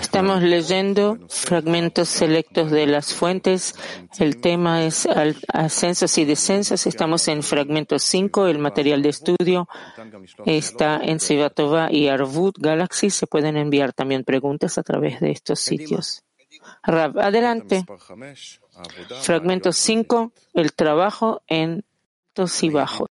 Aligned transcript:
Estamos 0.00 0.40
leyendo 0.42 1.18
fragmentos 1.28 2.08
selectos 2.08 2.70
de 2.70 2.86
las 2.86 3.12
fuentes. 3.12 3.74
El 4.18 4.40
tema 4.40 4.84
es 4.84 5.08
ascensos 5.52 6.16
y 6.18 6.24
descensos. 6.24 6.86
Estamos 6.86 7.26
en 7.28 7.42
fragmento 7.42 7.98
5. 7.98 8.46
El 8.46 8.58
material 8.58 9.02
de 9.02 9.08
estudio 9.08 9.68
está 10.44 11.00
en 11.02 11.18
Sivatova 11.18 11.90
y 11.90 12.08
Arvut 12.08 12.56
Galaxy. 12.58 13.10
Se 13.10 13.26
pueden 13.26 13.56
enviar 13.56 13.92
también 13.92 14.22
preguntas 14.22 14.78
a 14.78 14.82
través 14.82 15.20
de 15.20 15.32
estos 15.32 15.58
sitios. 15.60 16.22
adelante. 16.82 17.84
Fragmento 19.22 19.72
5. 19.72 20.32
El 20.54 20.72
trabajo 20.72 21.42
en 21.48 21.84
altos 22.36 22.62
y 22.62 22.68
bajos. 22.68 23.08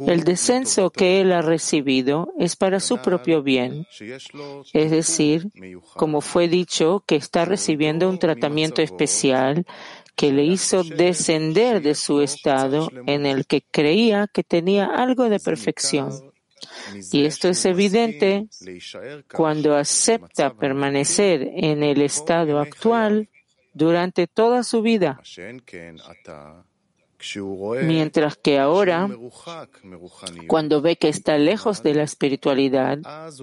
El 0.00 0.24
descenso 0.24 0.90
que 0.90 1.20
él 1.20 1.32
ha 1.32 1.42
recibido 1.42 2.32
es 2.38 2.56
para 2.56 2.80
su 2.80 2.98
propio 2.98 3.42
bien, 3.42 3.86
es 4.72 4.90
decir, 4.90 5.48
como 5.94 6.20
fue 6.20 6.48
dicho, 6.48 7.02
que 7.06 7.16
está 7.16 7.44
recibiendo 7.44 8.08
un 8.08 8.18
tratamiento 8.18 8.82
especial 8.82 9.66
que 10.16 10.32
le 10.32 10.44
hizo 10.44 10.84
descender 10.84 11.82
de 11.82 11.94
su 11.94 12.20
estado 12.20 12.90
en 13.06 13.26
el 13.26 13.46
que 13.46 13.62
creía 13.62 14.28
que 14.32 14.44
tenía 14.44 14.86
algo 14.86 15.28
de 15.28 15.40
perfección. 15.40 16.12
Y 17.12 17.24
esto 17.24 17.48
es 17.48 17.64
evidente 17.64 18.46
cuando 19.32 19.76
acepta 19.76 20.54
permanecer 20.54 21.50
en 21.54 21.82
el 21.82 22.00
estado 22.00 22.58
actual 22.58 23.28
durante 23.74 24.26
toda 24.26 24.62
su 24.62 24.82
vida 24.82 25.20
Mientras 27.82 28.36
que 28.36 28.58
ahora, 28.58 29.08
cuando 30.46 30.80
ve 30.80 30.96
que 30.96 31.08
está 31.08 31.38
lejos 31.38 31.82
de 31.82 31.94
la 31.94 32.02
espiritualidad, 32.02 32.98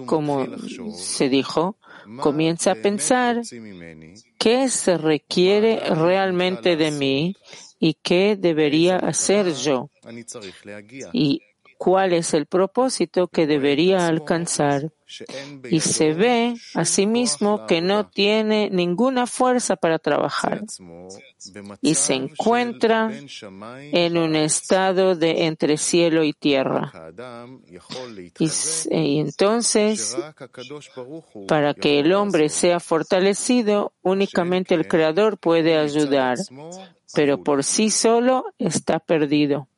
como 0.06 0.46
se 0.94 1.28
dijo, 1.28 1.76
comienza 2.20 2.72
a 2.72 2.74
pensar 2.74 3.42
qué 4.38 4.68
se 4.68 4.98
requiere 4.98 5.80
realmente 5.94 6.76
de 6.76 6.90
mí 6.90 7.36
y 7.78 7.94
qué 7.94 8.36
debería 8.36 8.96
hacer 8.96 9.52
yo. 9.54 9.90
Y 11.12 11.42
cuál 11.78 12.12
es 12.12 12.32
el 12.34 12.46
propósito 12.46 13.26
que 13.26 13.46
debería 13.46 14.06
alcanzar 14.06 14.92
y 15.70 15.80
se 15.80 16.12
ve 16.14 16.54
a 16.74 16.84
sí 16.84 17.06
mismo 17.06 17.66
que 17.66 17.80
no 17.80 18.08
tiene 18.08 18.70
ninguna 18.70 19.26
fuerza 19.26 19.76
para 19.76 19.98
trabajar 19.98 20.62
y 21.80 21.94
se 21.94 22.14
encuentra 22.14 23.10
en 23.92 24.16
un 24.16 24.36
estado 24.36 25.14
de 25.14 25.46
entre 25.46 25.76
cielo 25.76 26.22
y 26.24 26.32
tierra. 26.32 26.92
Y, 28.38 28.50
y 28.90 29.18
entonces, 29.18 30.16
para 31.48 31.74
que 31.74 32.00
el 32.00 32.12
hombre 32.12 32.48
sea 32.48 32.80
fortalecido, 32.80 33.92
únicamente 34.02 34.74
el 34.74 34.86
Creador 34.86 35.38
puede 35.38 35.76
ayudar, 35.76 36.38
pero 37.14 37.42
por 37.42 37.64
sí 37.64 37.90
solo 37.90 38.46
está 38.58 38.98
perdido. 38.98 39.68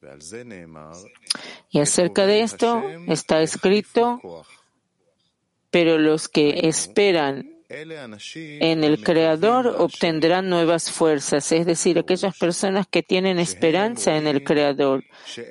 Y 1.71 1.81
acerca 1.81 2.27
de 2.27 2.43
esto 2.43 2.83
está 3.09 3.41
escrito, 3.43 4.21
pero 5.75 5.99
los 5.99 6.29
que 6.29 6.69
esperan 6.69 7.51
en 7.69 8.85
el 8.85 9.03
Creador 9.03 9.75
obtendrán 9.79 10.49
nuevas 10.49 10.93
fuerzas, 10.93 11.51
es 11.51 11.67
decir, 11.67 11.99
aquellas 11.99 12.39
personas 12.39 12.87
que 12.89 13.03
tienen 13.03 13.41
esperanza 13.41 14.17
en 14.17 14.29
el 14.29 14.45
Creador. 14.45 15.03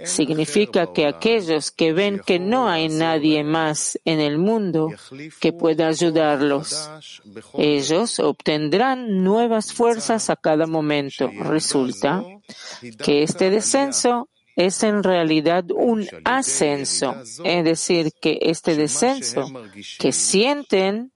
Significa 0.05 0.93
que 0.93 1.07
aquellos 1.07 1.71
que 1.71 1.91
ven 1.91 2.21
que 2.25 2.39
no 2.39 2.69
hay 2.69 2.87
nadie 2.87 3.43
más 3.43 3.99
en 4.05 4.21
el 4.21 4.37
mundo 4.37 4.93
que 5.41 5.51
pueda 5.51 5.89
ayudarlos, 5.89 6.89
ellos 7.57 8.17
obtendrán 8.21 9.25
nuevas 9.25 9.73
fuerzas 9.73 10.29
a 10.29 10.37
cada 10.37 10.67
momento. 10.67 11.29
Resulta 11.37 12.23
que 13.03 13.23
este 13.23 13.49
descenso 13.49 14.29
es 14.55 14.83
en 14.83 15.03
realidad 15.03 15.65
un 15.71 16.07
ascenso, 16.23 17.15
es 17.43 17.63
decir, 17.63 18.11
que 18.21 18.37
este 18.41 18.75
descenso 18.75 19.51
que 19.99 20.11
sienten 20.11 21.11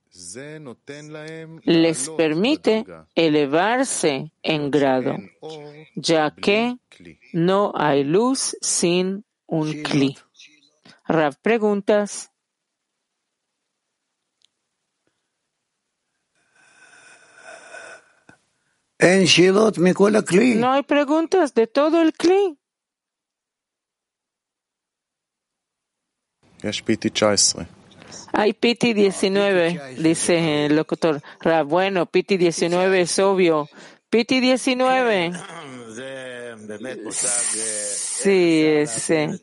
les 1.64 2.10
permite 2.10 2.84
elevarse 3.14 4.32
en 4.42 4.70
grado, 4.70 5.16
ya 5.94 6.34
que 6.34 6.76
no 7.32 7.72
hay 7.74 8.04
luz 8.04 8.56
sin 8.60 9.24
un 9.46 9.82
cli. 9.82 10.16
Rav, 11.06 11.36
preguntas. 11.40 12.30
No 20.56 20.72
hay 20.72 20.82
preguntas 20.82 21.54
de 21.54 21.68
todo 21.68 22.02
el 22.02 22.12
cli. 22.12 22.58
Hay 28.32 28.52
Piti 28.52 28.92
19, 28.92 29.96
dice 29.98 30.66
el 30.66 30.76
locutor. 30.76 31.20
Bueno, 31.66 32.06
Piti 32.06 32.36
19 32.36 33.00
es 33.00 33.18
obvio. 33.18 33.68
Piti 34.10 34.40
19. 34.40 35.32
Sí, 37.90 38.62
ese. 38.64 39.40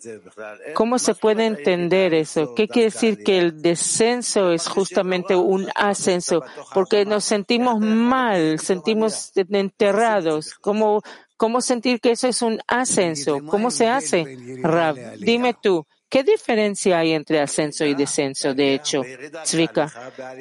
¿Cómo 0.74 1.00
se 1.00 1.16
puede 1.16 1.46
entender 1.46 2.14
eso? 2.14 2.54
¿Qué 2.56 2.68
quiere 2.68 2.92
decir 2.92 3.24
que 3.24 3.40
el 3.40 3.62
descenso 3.62 4.52
es 4.52 4.68
justamente 4.68 5.36
un 5.36 5.68
ascenso? 5.76 6.44
Porque 6.74 7.06
nos 7.06 7.24
sentimos 7.24 7.80
mal, 7.80 8.60
sentimos 8.60 9.32
enterrados. 9.36 10.54
¿Cómo, 10.56 11.02
cómo 11.38 11.62
sentir 11.62 12.00
que 12.00 12.12
eso 12.12 12.28
es 12.28 12.42
un 12.42 12.60
ascenso? 12.68 13.40
¿Cómo 13.48 13.72
se 13.72 13.88
hace? 13.88 14.38
Rab, 14.62 14.96
dime 15.18 15.56
tú. 15.60 15.86
¿Qué 16.16 16.24
diferencia 16.24 17.00
hay 17.00 17.12
entre 17.12 17.42
ascenso 17.42 17.84
y 17.84 17.94
descenso? 17.94 18.54
De 18.54 18.74
hecho, 18.74 19.02
Zvika, 19.46 19.92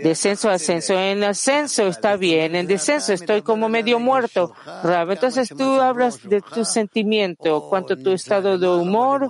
descenso, 0.04 0.48
ascenso. 0.48 0.94
En 0.94 1.24
ascenso 1.24 1.88
está 1.88 2.14
bien, 2.16 2.54
en 2.54 2.68
descenso 2.68 3.12
estoy 3.12 3.42
como 3.42 3.68
medio 3.68 3.98
muerto. 3.98 4.54
Rab, 4.84 5.10
entonces 5.10 5.48
tú 5.48 5.64
hablas 5.64 6.22
de 6.22 6.42
tu 6.42 6.64
sentimiento, 6.64 7.66
cuánto 7.68 7.96
tu 7.96 8.12
estado 8.12 8.56
de 8.56 8.68
humor 8.68 9.28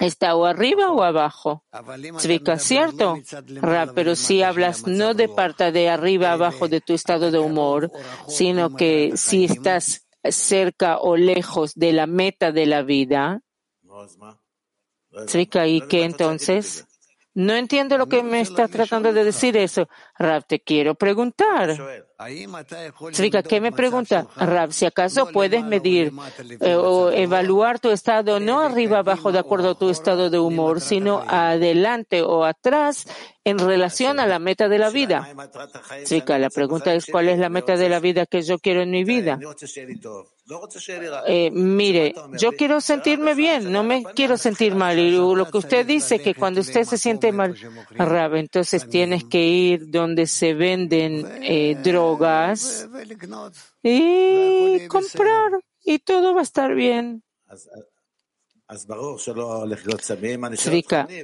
está 0.00 0.34
o 0.34 0.44
arriba 0.44 0.90
o 0.90 1.04
abajo. 1.04 1.62
Zvika, 2.18 2.58
¿cierto? 2.58 3.20
Rab, 3.60 3.94
pero 3.94 4.16
si 4.16 4.42
hablas 4.42 4.88
no 4.88 5.14
de 5.14 5.28
parte 5.28 5.70
de 5.70 5.88
arriba 5.88 6.32
abajo 6.32 6.66
de 6.66 6.80
tu 6.80 6.94
estado 6.94 7.30
de 7.30 7.38
humor, 7.38 7.92
sino 8.26 8.74
que 8.74 9.12
si 9.14 9.44
estás 9.44 10.04
cerca 10.24 10.98
o 10.98 11.16
lejos 11.16 11.74
de 11.76 11.92
la 11.92 12.08
meta 12.08 12.50
de 12.50 12.66
la 12.66 12.82
vida, 12.82 13.40
¿y 15.66 15.80
qué 15.82 16.04
entonces? 16.04 16.86
No 17.36 17.52
entiendo 17.54 17.98
lo 17.98 18.06
que 18.06 18.22
me 18.22 18.40
está 18.40 18.68
tratando 18.68 19.12
de 19.12 19.24
decir 19.24 19.56
eso. 19.56 19.88
Rab, 20.16 20.46
te 20.46 20.60
quiero 20.60 20.94
preguntar. 20.94 21.76
Tzvika, 23.10 23.42
¿qué 23.42 23.60
me 23.60 23.72
pregunta? 23.72 24.28
Rab, 24.36 24.72
si 24.72 24.86
acaso 24.86 25.26
puedes 25.32 25.64
medir 25.64 26.12
eh, 26.60 26.76
o 26.76 27.10
evaluar 27.10 27.80
tu 27.80 27.90
estado 27.90 28.38
no 28.38 28.60
arriba 28.60 29.00
abajo 29.00 29.32
de 29.32 29.40
acuerdo 29.40 29.70
a 29.70 29.74
tu 29.74 29.90
estado 29.90 30.30
de 30.30 30.38
humor, 30.38 30.80
sino 30.80 31.24
adelante 31.26 32.22
o 32.22 32.44
atrás 32.44 33.08
en 33.42 33.58
relación 33.58 34.20
a 34.20 34.26
la 34.26 34.38
meta 34.38 34.68
de 34.68 34.78
la 34.78 34.90
vida. 34.90 35.28
Tzvika, 36.04 36.38
la 36.38 36.50
pregunta 36.50 36.94
es 36.94 37.06
¿cuál 37.10 37.28
es 37.28 37.40
la 37.40 37.48
meta 37.48 37.76
de 37.76 37.88
la 37.88 37.98
vida 37.98 38.26
que 38.26 38.42
yo 38.42 38.60
quiero 38.60 38.82
en 38.82 38.92
mi 38.92 39.02
vida? 39.02 39.40
Eh, 41.26 41.50
mire, 41.50 42.14
yo 42.38 42.52
quiero 42.52 42.80
sentirme 42.80 43.34
bien, 43.34 43.72
no 43.72 43.82
me 43.82 44.04
quiero 44.04 44.36
sentir 44.36 44.74
mal. 44.74 44.98
Y 44.98 45.10
lo 45.10 45.50
que 45.50 45.58
usted 45.58 45.86
dice 45.86 46.20
que 46.20 46.34
cuando 46.34 46.60
usted 46.60 46.84
se 46.84 46.98
siente 46.98 47.32
mal, 47.32 47.56
Rab, 47.90 48.34
entonces 48.34 48.86
tienes 48.88 49.24
que 49.24 49.42
ir 49.42 49.90
donde 49.90 50.26
se 50.26 50.52
venden 50.52 51.26
eh, 51.42 51.76
drogas 51.82 52.86
y 53.82 54.86
comprar 54.88 55.52
y 55.82 55.98
todo 56.00 56.34
va 56.34 56.40
a 56.40 56.44
estar 56.44 56.74
bien. 56.74 57.22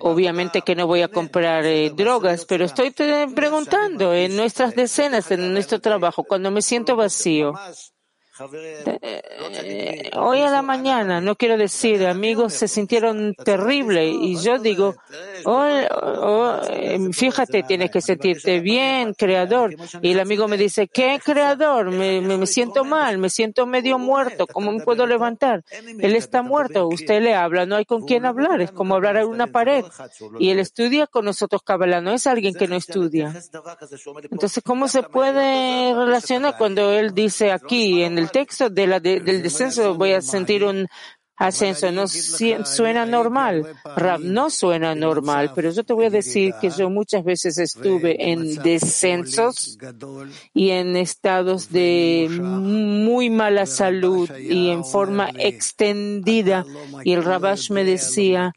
obviamente 0.01 0.63
que 0.63 0.75
no 0.75 0.87
voy 0.87 1.03
a 1.03 1.09
comprar 1.09 1.67
eh, 1.67 1.91
drogas, 1.91 2.47
pero 2.47 2.65
estoy 2.65 2.91
preguntando 2.91 4.15
en 4.15 4.35
nuestras 4.35 4.75
decenas, 4.75 5.31
en 5.31 5.53
nuestro 5.53 5.79
trabajo, 5.79 6.25
cuando 6.25 6.51
me 6.51 6.63
siento 6.63 6.97
vacío 6.97 7.53
Eh, 8.43 10.11
hoy 10.17 10.41
a 10.41 10.51
la 10.51 10.63
mañana, 10.63 11.21
no 11.21 11.37
quiero 11.37 11.59
decir, 11.59 12.07
amigos 12.07 12.55
se 12.55 12.69
sintieron 12.69 13.35
terrible 13.35 14.09
y 14.09 14.37
yo 14.37 14.59
digo, 14.59 14.95
oh, 15.45 15.69
oh, 15.93 16.61
fíjate, 17.13 17.63
tienes 17.65 17.91
que 17.91 18.01
sentirte 18.01 18.61
bien, 18.61 19.13
creador. 19.13 19.75
Y 20.01 20.13
el 20.13 20.21
amigo 20.21 20.49
me 20.49 20.57
dice, 20.57 20.89
¿qué 20.89 21.21
creador? 21.23 21.91
Me, 21.91 22.23
me, 22.23 22.47
siento 22.47 22.85
mal, 22.85 23.19
me 23.19 23.29
siento 23.29 23.67
medio 23.67 23.99
muerto, 23.99 24.47
¿cómo 24.47 24.73
me 24.73 24.83
puedo 24.85 25.07
levantar? 25.07 25.63
Él 25.71 26.17
está 26.17 26.43
muerto, 26.43 26.89
usted 26.89 27.21
le 27.21 27.35
habla, 27.35 27.67
no 27.67 27.77
hay 27.77 27.85
con 27.85 28.07
quién 28.07 28.25
hablar, 28.25 28.63
es 28.63 28.73
como 28.73 28.95
hablar 28.95 29.19
a 29.19 29.27
una 29.27 29.49
pared. 29.49 29.85
Y 30.39 30.51
él 30.51 30.61
estudia 30.61 31.07
con 31.07 31.27
nosotros 31.27 31.63
Kabbalah, 31.63 32.01
no 32.01 32.13
es 32.13 32.27
alguien 32.27 32.55
que 32.55 32.69
no 32.69 32.77
estudia. 32.77 33.35
Entonces, 34.31 34.63
¿cómo 34.65 34.89
se 34.89 35.03
puede 35.03 35.95
relacionar 35.95 36.57
cuando 36.57 36.93
él 36.93 37.13
dice 37.13 37.53
aquí 37.53 38.03
en 38.03 38.19
el 38.19 38.30
texto 38.33 38.71
de 38.71 38.87
la 38.87 39.01
del 39.01 39.43
descenso 39.43 39.95
voy 39.95 40.13
a 40.13 40.23
sentir 40.23 40.65
un 40.65 40.87
ascenso? 41.41 41.91
No 41.91 42.07
suena 42.07 43.07
normal. 43.07 43.67
no 44.21 44.51
suena 44.51 44.95
normal, 44.95 45.53
pero 45.55 45.71
yo 45.71 45.83
te 45.83 45.95
voy 45.95 46.07
a 46.07 46.11
decir 46.11 46.55
que 46.61 46.71
yo 46.71 46.91
muchas 46.91 47.25
veces 47.25 47.59
estuve 47.59 48.31
en 48.31 48.57
descensos 48.57 49.79
y 50.53 50.71
en 50.71 50.97
estados 50.97 51.71
de 51.73 52.29
muy 52.31 53.31
mala 53.31 53.67
salud 53.67 54.31
y 54.39 54.69
en 54.69 54.85
forma 54.85 55.31
extendida. 55.39 56.65
Y 57.05 57.13
el 57.13 57.25
Rabash 57.25 57.71
me 57.71 57.85
decía, 57.85 58.53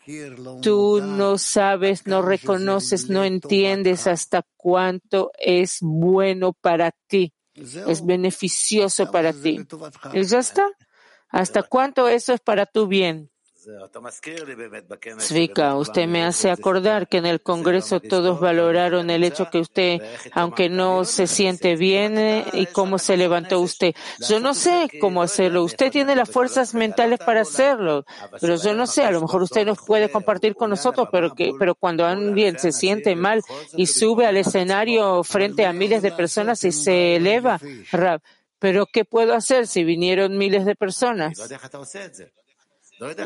tú 0.61 1.01
no 1.01 1.37
sabes, 1.37 2.05
no 2.05 2.21
reconoces, 2.21 3.09
no 3.09 3.23
entiendes 3.23 4.07
hasta 4.07 4.43
cuánto 4.57 5.31
es 5.39 5.77
bueno 5.81 6.53
para 6.53 6.91
ti 7.07 7.33
es 7.55 8.05
beneficioso 8.05 9.11
para 9.11 9.33
ti. 9.33 9.65
¿Y 10.13 10.23
ya 10.23 10.39
está? 10.39 10.67
¿Hasta 11.29 11.63
cuánto 11.63 12.07
eso 12.07 12.33
es 12.33 12.41
para 12.41 12.65
tu 12.65 12.87
bien? 12.87 13.31
Zvika, 15.19 15.75
usted 15.75 16.07
me 16.07 16.23
hace 16.23 16.51
acordar 16.51 17.07
que 17.07 17.17
en 17.17 17.25
el 17.25 17.41
Congreso 17.41 17.99
todos 17.99 18.39
valoraron 18.39 19.09
el 19.09 19.23
hecho 19.23 19.49
que 19.49 19.59
usted, 19.59 20.01
aunque 20.33 20.69
no 20.69 21.05
se 21.05 21.27
siente 21.27 21.75
bien, 21.75 22.17
eh, 22.17 22.45
y 22.53 22.65
cómo 22.67 22.97
se 22.97 23.17
levantó 23.17 23.59
usted. 23.59 23.93
Yo 24.27 24.39
no 24.39 24.53
sé 24.53 24.89
cómo 24.99 25.21
hacerlo. 25.21 25.63
Usted 25.63 25.91
tiene 25.91 26.15
las 26.15 26.29
fuerzas 26.29 26.73
mentales 26.73 27.19
para 27.19 27.41
hacerlo, 27.41 28.05
pero 28.39 28.55
yo 28.55 28.73
no 28.73 28.87
sé. 28.87 29.03
A 29.03 29.11
lo 29.11 29.21
mejor 29.21 29.43
usted 29.43 29.65
nos 29.65 29.79
puede 29.79 30.09
compartir 30.09 30.55
con 30.55 30.69
nosotros, 30.69 31.07
pero 31.11 31.33
que, 31.33 31.51
pero 31.57 31.75
cuando 31.75 32.05
alguien 32.05 32.59
se 32.59 32.71
siente 32.71 33.15
mal 33.15 33.41
y 33.75 33.87
sube 33.87 34.25
al 34.25 34.37
escenario 34.37 35.23
frente 35.23 35.65
a 35.65 35.73
miles 35.73 36.01
de 36.01 36.11
personas 36.11 36.63
y 36.63 36.71
se 36.71 37.15
eleva, 37.15 37.59
pero 38.59 38.85
¿qué 38.85 39.05
puedo 39.05 39.33
hacer 39.33 39.67
si 39.67 39.83
vinieron 39.83 40.37
miles 40.37 40.65
de 40.65 40.75
personas? 40.75 41.37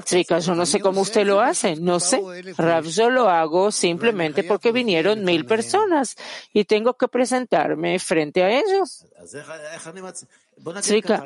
Chicas, 0.03 0.45
yo 0.45 0.55
no 0.55 0.65
sé 0.65 0.79
cómo 0.79 1.01
usted 1.01 1.25
lo 1.25 1.39
hace, 1.39 1.75
no 1.75 1.99
sé. 1.99 2.21
Rav, 2.57 2.85
yo 2.85 3.09
lo 3.09 3.29
hago 3.29 3.71
simplemente 3.71 4.43
porque 4.43 4.71
vinieron 4.71 5.23
mil 5.23 5.45
personas 5.45 6.15
y 6.53 6.65
tengo 6.65 6.93
que 6.95 7.07
presentarme 7.07 7.99
frente 7.99 8.43
a 8.43 8.49
ellos. 8.49 9.05
Chica, 10.81 11.23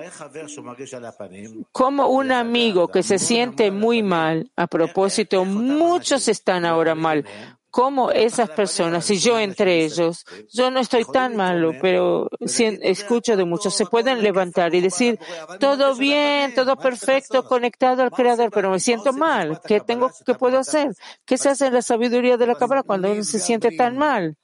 como 1.71 2.07
un 2.07 2.31
amigo 2.31 2.89
que 2.89 3.03
se 3.03 3.17
siente 3.17 3.71
muy 3.71 4.03
mal, 4.03 4.51
a 4.55 4.67
propósito, 4.67 5.45
muchos 5.45 6.27
están 6.27 6.65
ahora 6.65 6.95
mal, 6.95 7.25
cómo 7.71 8.11
esas 8.11 8.49
personas, 8.49 9.09
y 9.09 9.17
yo 9.17 9.39
entre 9.39 9.83
ellos, 9.83 10.25
yo 10.51 10.69
no 10.69 10.79
estoy 10.79 11.05
tan 11.05 11.35
malo, 11.35 11.71
pero 11.81 12.29
escucho 12.39 13.37
de 13.37 13.45
muchos, 13.45 13.73
se 13.73 13.85
pueden 13.85 14.21
levantar 14.21 14.75
y 14.75 14.81
decir, 14.81 15.17
todo 15.59 15.95
bien, 15.95 16.53
todo 16.53 16.75
perfecto, 16.75 17.43
conectado 17.45 18.03
al 18.03 18.11
Creador, 18.11 18.51
pero 18.51 18.69
me 18.69 18.79
siento 18.79 19.13
mal. 19.13 19.61
¿Qué 19.65 19.79
tengo, 19.79 20.11
qué 20.25 20.35
puedo 20.35 20.59
hacer? 20.59 20.93
¿Qué 21.25 21.37
se 21.37 21.49
hace 21.49 21.67
en 21.67 21.73
la 21.73 21.81
sabiduría 21.81 22.37
de 22.37 22.47
la 22.47 22.55
cámara 22.55 22.83
cuando 22.83 23.11
uno 23.11 23.23
se 23.23 23.39
siente 23.39 23.71
tan 23.71 23.97
mal? 23.97 24.37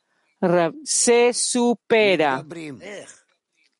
Se 0.83 1.33
supera. 1.33 2.45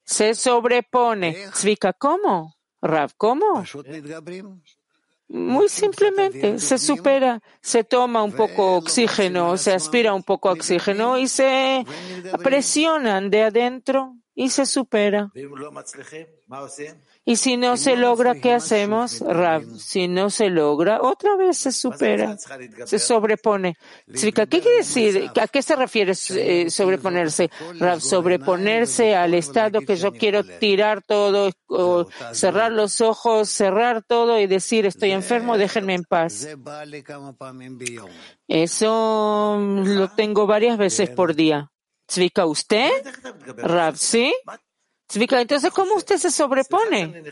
Se 0.04 0.34
sobrepone. 0.36 1.48
Zvika, 1.54 1.94
¿cómo? 1.94 2.58
Rav, 2.82 3.12
¿cómo? 3.18 3.64
Muy 5.30 5.68
simplemente, 5.68 6.58
se 6.60 6.78
supera, 6.78 7.42
se 7.62 7.84
toma 7.84 8.24
un 8.24 8.32
poco 8.32 8.78
oxígeno, 8.78 9.58
se 9.58 9.74
aspira 9.74 10.14
un 10.14 10.24
poco 10.24 10.50
oxígeno 10.52 11.18
y 11.18 11.28
se 11.28 11.84
presionan 12.44 13.30
de 13.30 13.44
adentro 13.44 14.16
y 14.40 14.50
se 14.50 14.68
supera. 14.68 15.32
Y 17.26 17.36
si 17.38 17.58
no 17.58 17.76
se 17.76 17.96
logra, 17.96 18.36
¿qué 18.36 18.54
hacemos? 18.54 19.20
Rav, 19.22 19.64
si 19.80 20.08
no 20.08 20.30
se 20.30 20.52
logra, 20.52 21.02
otra 21.02 21.36
vez 21.36 21.58
se 21.58 21.72
supera, 21.72 22.38
se 22.86 23.00
sobrepone. 23.00 23.78
¿Qué 24.06 24.32
quiere 24.32 24.78
decir? 24.78 25.32
¿A 25.42 25.48
qué 25.48 25.64
se 25.64 25.76
refiere 25.76 26.14
eh, 26.36 26.70
sobreponerse? 26.70 27.50
Rav, 27.80 28.00
sobreponerse 28.00 29.16
al 29.16 29.34
estado 29.34 29.82
que 29.82 29.96
yo 29.96 30.14
quiero 30.14 30.44
tirar 30.44 31.02
todo, 31.02 31.50
o 31.66 32.08
cerrar 32.32 32.72
los 32.72 33.02
ojos, 33.02 33.50
cerrar 33.50 34.04
todo 34.04 34.40
y 34.40 34.46
decir 34.46 34.86
estoy 34.86 35.14
enfermo, 35.14 35.58
déjenme 35.58 35.96
en 35.96 36.04
paz. 36.04 36.48
Eso 38.48 39.60
lo 39.60 40.10
tengo 40.10 40.46
varias 40.46 40.78
veces 40.78 41.10
por 41.10 41.34
día. 41.34 41.72
¿Zvika 42.10 42.46
usted? 42.46 42.92
Rav, 43.58 43.98
¿sí? 43.98 44.34
entonces, 45.42 45.72
¿cómo 45.72 45.96
usted 45.96 46.18
se 46.18 46.32
sobrepone? 46.32 47.24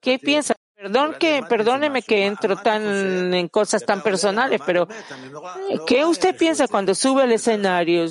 ¿Qué 0.00 0.18
piensa? 0.18 0.54
Perdón 0.86 1.16
que, 1.18 1.42
perdóneme 1.48 2.00
que 2.00 2.26
entro 2.26 2.56
tan 2.58 3.34
en 3.34 3.48
cosas 3.48 3.84
tan 3.84 4.04
personales, 4.04 4.60
pero 4.64 4.86
¿qué 5.84 6.04
usted 6.04 6.36
piensa 6.36 6.68
cuando 6.68 6.94
sube 6.94 7.24
al 7.24 7.32
escenario? 7.32 8.06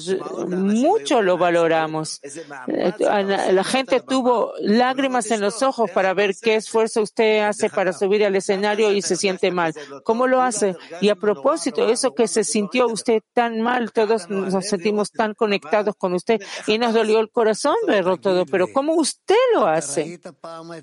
Mucho 0.50 1.22
lo 1.22 1.38
valoramos. 1.38 2.20
Eh, 2.68 2.94
la 3.00 3.64
gente 3.64 4.02
tuvo 4.02 4.52
lágrimas 4.60 5.32
en 5.32 5.40
los 5.40 5.64
ojos 5.64 5.90
para 5.92 6.14
ver 6.14 6.36
qué 6.42 6.56
esfuerzo 6.56 7.02
usted 7.02 7.44
hace 7.44 7.70
para 7.70 7.94
subir 7.94 8.26
al 8.26 8.36
escenario 8.36 8.92
y 8.92 9.02
se 9.02 9.16
siente 9.16 9.52
mal. 9.52 9.74
¿Cómo 10.04 10.28
lo 10.28 10.42
hace? 10.42 10.76
Y 11.00 11.08
a 11.08 11.16
propósito, 11.16 11.88
eso 11.88 12.14
que 12.14 12.28
se 12.28 12.44
sintió 12.44 12.88
usted 12.88 13.22
tan 13.34 13.62
mal, 13.62 13.94
todos 13.94 14.30
nos 14.30 14.68
sentimos 14.68 15.12
tan 15.12 15.34
conectados 15.34 15.96
con 15.98 16.14
usted 16.14 16.42
y 16.68 16.78
nos 16.78 16.94
dolió 16.94 17.22
el 17.22 17.32
corazón 17.32 17.76
verlo 17.88 18.18
todo, 18.18 18.46
pero 18.46 18.68
¿cómo 18.74 18.96
usted 18.96 19.36
lo 19.54 19.66
hace? 19.66 20.20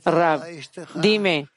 Rab, 0.06 0.42
dime. 0.94 1.48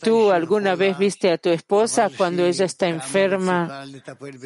Tú 0.00 0.30
alguna 0.30 0.76
vez 0.76 0.96
viste 0.96 1.30
a 1.30 1.38
tu 1.38 1.50
esposa 1.50 2.08
cuando 2.16 2.44
ella 2.44 2.64
está 2.64 2.88
enferma, 2.88 3.84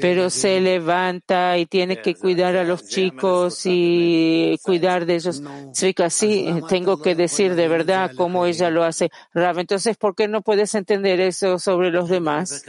pero 0.01 0.31
se 0.31 0.61
levanta 0.61 1.59
y 1.59 1.67
tiene 1.67 2.01
que 2.01 2.15
cuidar 2.15 2.57
a 2.57 2.65
los 2.65 2.89
chicos 2.89 3.61
y 3.65 4.59
cuidar 4.63 5.05
de 5.07 5.17
ellos. 5.17 5.43
Zvika, 5.75 6.09
sí, 6.11 6.49
tengo 6.69 7.01
que 7.03 7.15
decir 7.15 7.55
de 7.55 7.69
verdad 7.69 8.13
cómo 8.17 8.47
ella 8.47 8.71
lo 8.71 8.85
hace. 8.85 9.11
Rav, 9.35 9.59
entonces, 9.59 9.97
¿por 9.97 10.15
qué 10.15 10.29
no 10.29 10.41
puedes 10.41 10.75
entender 10.75 11.21
eso 11.21 11.59
sobre 11.59 11.91
los 11.91 12.09
demás? 12.09 12.65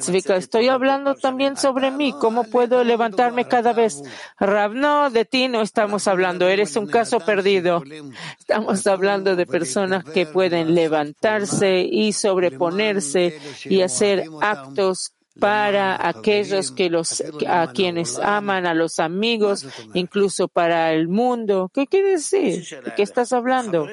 Zvika, 0.00 0.36
estoy 0.36 0.68
hablando 0.68 1.14
también 1.14 1.56
sobre 1.56 1.90
mí. 1.90 2.12
¿Cómo 2.20 2.44
puedo 2.44 2.84
levantarme 2.84 3.48
cada 3.48 3.72
vez? 3.72 4.02
Rav, 4.38 4.74
no, 4.74 5.10
de 5.10 5.24
ti 5.24 5.48
no 5.48 5.62
estamos 5.62 6.06
hablando. 6.08 6.46
Eres 6.46 6.76
un 6.76 6.86
caso 6.86 7.20
perdido. 7.20 7.82
Estamos 8.38 8.86
hablando 8.86 9.34
de 9.34 9.46
personas 9.46 10.04
que 10.04 10.26
pueden 10.26 10.74
y 11.90 12.12
sobreponerse 12.12 13.38
y 13.64 13.82
hacer 13.82 14.24
actos 14.40 15.12
para 15.38 16.08
aquellos 16.08 16.72
que 16.72 16.90
los, 16.90 17.22
a 17.46 17.70
quienes 17.72 18.18
aman, 18.18 18.66
a 18.66 18.74
los 18.74 18.98
amigos, 18.98 19.66
incluso 19.94 20.48
para 20.48 20.92
el 20.92 21.08
mundo. 21.08 21.70
¿Qué 21.72 21.86
quiere 21.86 22.12
decir? 22.12 22.66
¿De 22.84 22.94
qué 22.94 23.02
estás 23.02 23.32
hablando? 23.32 23.86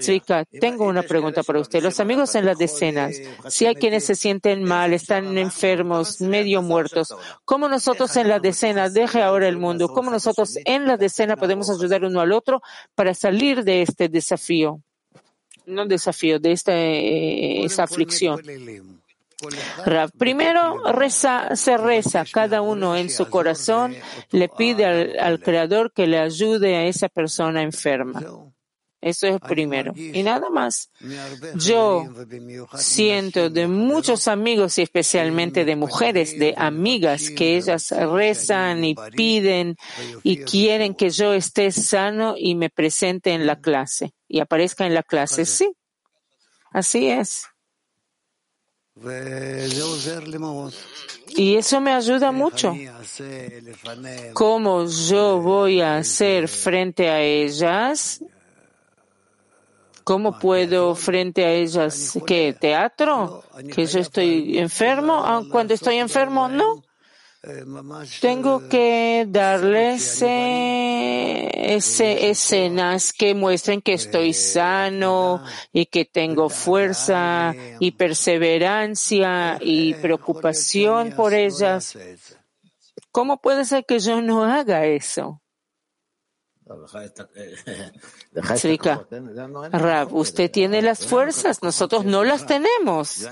Chica, 0.00 0.44
tengo 0.44 0.86
una 0.86 1.02
pregunta 1.02 1.42
para 1.42 1.60
usted. 1.60 1.82
Los 1.82 1.98
amigos 2.00 2.34
en 2.34 2.46
las 2.46 2.58
decenas, 2.58 3.16
si 3.48 3.66
hay 3.66 3.74
quienes 3.74 4.04
se 4.04 4.14
sienten 4.14 4.62
mal, 4.64 4.92
están 4.92 5.36
enfermos, 5.38 6.20
medio 6.20 6.62
muertos, 6.62 7.14
¿cómo 7.44 7.68
nosotros 7.68 8.16
en 8.16 8.28
las 8.28 8.40
decenas, 8.40 8.94
deje 8.94 9.22
ahora 9.22 9.48
el 9.48 9.56
mundo, 9.56 9.88
cómo 9.88 10.10
nosotros 10.10 10.56
en 10.64 10.86
la 10.86 10.96
decena 10.96 11.36
podemos 11.36 11.68
ayudar 11.70 12.04
uno 12.04 12.20
al 12.20 12.32
otro 12.32 12.62
para 12.94 13.14
salir 13.14 13.64
de 13.64 13.82
este 13.82 14.08
desafío? 14.08 14.80
No 15.66 15.86
desafío, 15.86 16.38
de 16.38 16.52
esta 16.52 16.72
eh, 16.74 17.66
aflicción. 17.78 18.40
Primero 20.18 20.92
reza, 20.92 21.56
se 21.56 21.76
reza, 21.76 22.24
cada 22.30 22.62
uno 22.62 22.96
en 22.96 23.10
su 23.10 23.28
corazón 23.28 23.94
le 24.30 24.48
pide 24.48 24.84
al, 24.84 25.18
al, 25.18 25.40
Creador 25.40 25.92
que 25.92 26.06
le 26.06 26.18
ayude 26.18 26.76
a 26.76 26.84
esa 26.86 27.08
persona 27.08 27.62
enferma. 27.62 28.22
Eso 29.02 29.26
es 29.26 29.40
primero. 29.40 29.92
Y 29.96 30.22
nada 30.22 30.48
más. 30.48 30.90
Yo 31.56 32.08
siento 32.76 33.50
de 33.50 33.66
muchos 33.66 34.28
amigos 34.28 34.78
y 34.78 34.82
especialmente 34.82 35.64
de 35.64 35.74
mujeres, 35.74 36.38
de 36.38 36.54
amigas, 36.56 37.30
que 37.30 37.56
ellas 37.56 37.90
rezan 37.90 38.84
y 38.84 38.94
piden 39.16 39.76
y 40.22 40.38
quieren 40.44 40.94
que 40.94 41.10
yo 41.10 41.34
esté 41.34 41.72
sano 41.72 42.36
y 42.38 42.54
me 42.54 42.70
presente 42.70 43.32
en 43.32 43.44
la 43.44 43.60
clase 43.60 44.14
y 44.32 44.40
aparezca 44.40 44.86
en 44.86 44.94
la 44.94 45.02
clase. 45.02 45.44
Sí, 45.44 45.76
así 46.70 47.10
es. 47.10 47.46
Y 51.36 51.56
eso 51.56 51.82
me 51.82 51.92
ayuda 51.92 52.32
mucho. 52.32 52.74
¿Cómo 54.32 54.86
yo 54.86 55.38
voy 55.38 55.82
a 55.82 55.98
hacer 55.98 56.48
frente 56.48 57.10
a 57.10 57.20
ellas? 57.20 58.24
¿Cómo 60.02 60.38
puedo 60.38 60.94
frente 60.94 61.44
a 61.44 61.52
ellas? 61.52 62.18
¿Qué? 62.26 62.56
¿Teatro? 62.58 63.44
¿Que 63.70 63.84
yo 63.84 64.00
estoy 64.00 64.58
enfermo? 64.58 65.22
Ah, 65.26 65.42
cuando 65.50 65.74
estoy 65.74 65.96
enfermo, 65.96 66.48
no. 66.48 66.82
Tengo 68.20 68.68
que 68.68 69.26
darles 69.28 70.22
eh, 70.22 71.50
escenas 71.74 73.12
que 73.12 73.34
muestren 73.34 73.82
que 73.82 73.94
estoy 73.94 74.32
sano 74.32 75.42
y 75.72 75.86
que 75.86 76.04
tengo 76.04 76.48
fuerza 76.48 77.52
y 77.80 77.90
perseverancia 77.92 79.58
y 79.60 79.94
preocupación 79.94 81.12
por 81.16 81.34
ellas. 81.34 81.98
¿Cómo 83.10 83.40
puede 83.40 83.64
ser 83.64 83.84
que 83.86 83.98
yo 83.98 84.22
no 84.22 84.44
haga 84.44 84.86
eso? 84.86 85.41
Tzvika, 88.54 89.04
Rab, 89.72 90.14
usted 90.14 90.50
tiene 90.50 90.80
las 90.80 91.04
fuerzas, 91.06 91.62
nosotros 91.62 92.04
no 92.04 92.22
las 92.22 92.46
tenemos. 92.46 93.28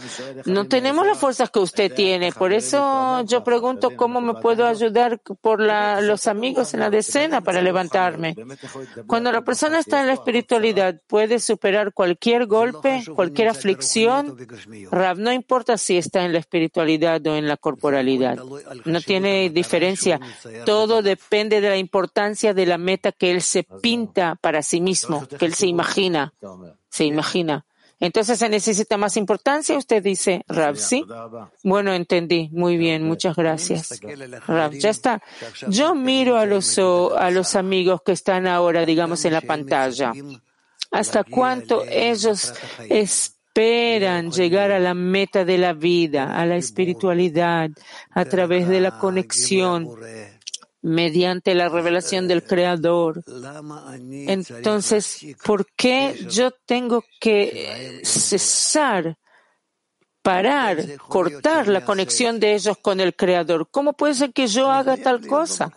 No 0.47 0.67
tenemos 0.67 1.07
las 1.07 1.19
fuerzas 1.19 1.51
que 1.51 1.61
usted 1.61 1.95
tiene. 1.95 2.33
Por 2.33 2.53
eso 2.53 3.23
yo 3.25 3.45
pregunto 3.45 3.91
cómo 3.97 4.21
me 4.21 4.35
puedo 4.35 4.67
ayudar 4.67 5.21
por 5.41 5.61
los 5.61 6.27
amigos 6.27 6.75
en 6.75 6.81
la 6.81 6.91
decena 6.91 7.41
para 7.41 7.63
levantarme. 7.63 8.35
Cuando 9.07 9.31
la 9.31 9.43
persona 9.43 9.79
está 9.79 10.01
en 10.01 10.09
la 10.09 10.15
espiritualidad, 10.15 11.01
puede 11.07 11.39
superar 11.39 11.93
cualquier 11.95 12.47
golpe, 12.47 13.03
cualquier 13.15 13.49
aflicción. 13.49 14.37
Rab, 14.91 15.19
no 15.19 15.33
importa 15.33 15.79
si 15.79 15.97
está 15.97 16.25
en 16.25 16.33
la 16.33 16.41
espiritualidad 16.41 17.25
o 17.27 17.37
en 17.37 17.47
la 17.47 17.57
corporalidad. 17.57 18.39
No 18.85 19.01
tiene 19.01 19.51
diferencia. 19.51 20.21
Todo 20.67 21.01
depende 21.03 21.61
de 21.61 21.69
la 21.69 21.77
importancia 21.77 22.53
de 22.55 22.67
la 22.67 22.79
meta 22.79 23.13
que 23.13 23.30
él 23.31 23.43
se 23.43 23.65
pinta 23.65 24.37
para 24.41 24.63
sí 24.63 24.81
mismo, 24.81 25.27
que 25.27 25.47
él 25.47 25.55
se 25.55 25.67
imagina, 25.67 26.33
se 26.89 27.05
imagina. 27.05 27.65
Entonces 28.01 28.39
se 28.39 28.49
necesita 28.49 28.97
más 28.97 29.19
importancia, 29.19 29.77
usted 29.77 30.03
dice, 30.03 30.43
Rab, 30.49 30.77
¿sí? 30.77 31.05
Bueno, 31.63 31.93
entendí. 31.93 32.49
Muy 32.51 32.79
bien, 32.79 33.03
muchas 33.03 33.37
gracias. 33.37 34.01
Rab, 34.47 34.73
ya 34.73 34.89
está. 34.89 35.23
Yo 35.69 35.95
miro 35.95 36.39
a 36.39 36.47
los, 36.47 36.79
a 36.79 37.31
los 37.31 37.57
amigos 37.57 38.01
que 38.05 38.13
están 38.13 38.47
ahora, 38.47 38.87
digamos, 38.87 39.23
en 39.27 39.35
la 39.35 39.43
pantalla. 39.43 40.15
¿Hasta 40.91 41.25
cuánto 41.25 41.85
ellos 41.85 42.55
esperan 42.89 44.31
llegar 44.31 44.71
a 44.73 44.79
la 44.79 44.95
meta 44.95 45.45
de 45.45 45.59
la 45.59 45.75
vida, 45.75 46.35
a 46.41 46.47
la 46.47 46.57
espiritualidad, 46.57 47.69
a 48.13 48.25
través 48.25 48.67
de 48.67 48.81
la 48.81 48.99
conexión 48.99 49.89
mediante 50.83 51.55
la 51.55 51.69
revelación 51.69 52.29
del 52.29 52.45
Creador. 52.45 53.23
Entonces, 54.27 55.27
¿por 55.45 55.67
qué 55.77 56.27
yo 56.29 56.51
tengo 56.67 57.05
que 57.21 58.01
cesar, 58.03 59.17
parar, 60.23 60.79
cortar 61.09 61.69
la 61.69 61.85
conexión 61.85 62.41
de 62.41 62.55
ellos 62.55 62.77
con 62.79 63.01
el 63.01 63.15
Creador? 63.15 63.69
¿Cómo 63.71 63.93
puede 63.93 64.15
ser 64.15 64.33
que 64.33 64.47
yo 64.47 64.71
haga 64.71 64.97
tal 64.97 65.27
cosa? 65.27 65.73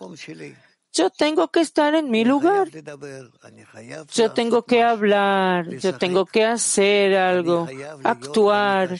Yo 0.95 1.09
tengo 1.09 1.47
que 1.47 1.61
estar 1.61 1.95
en 1.95 2.11
mi 2.11 2.23
lugar. 2.23 2.69
Yo 4.13 4.31
tengo 4.31 4.63
que 4.63 4.83
hablar, 4.83 5.67
yo 5.77 5.97
tengo 5.97 6.25
que 6.25 6.45
hacer 6.45 7.15
algo, 7.17 7.67
actuar. 8.03 8.99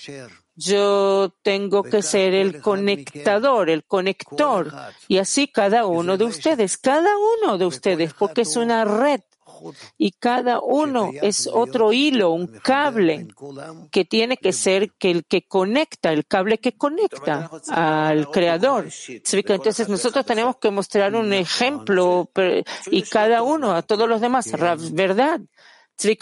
Yo 0.55 1.33
tengo 1.41 1.83
que 1.83 2.01
ser 2.01 2.33
el 2.33 2.61
conectador, 2.61 3.69
el 3.69 3.83
conector. 3.85 4.71
Y 5.07 5.17
así 5.17 5.47
cada 5.47 5.85
uno 5.85 6.17
de 6.17 6.25
ustedes, 6.25 6.77
cada 6.77 7.11
uno 7.41 7.57
de 7.57 7.65
ustedes, 7.65 8.13
porque 8.13 8.41
es 8.41 8.55
una 8.55 8.85
red. 8.85 9.21
Y 9.97 10.11
cada 10.11 10.59
uno 10.59 11.11
es 11.21 11.47
otro 11.47 11.93
hilo, 11.93 12.31
un 12.31 12.47
cable 12.47 13.27
que 13.91 14.03
tiene 14.05 14.37
que 14.37 14.51
ser 14.51 14.91
que 14.93 15.11
el 15.11 15.25
que 15.25 15.47
conecta, 15.47 16.11
el 16.11 16.25
cable 16.25 16.57
que 16.57 16.75
conecta 16.75 17.49
al 17.69 18.29
creador. 18.29 18.87
Entonces 19.07 19.89
nosotros 19.89 20.25
tenemos 20.25 20.57
que 20.57 20.71
mostrar 20.71 21.15
un 21.15 21.33
ejemplo 21.33 22.29
y 22.87 23.03
cada 23.03 23.41
uno, 23.43 23.71
a 23.71 23.81
todos 23.81 24.07
los 24.07 24.21
demás, 24.21 24.51
¿verdad? 24.91 25.39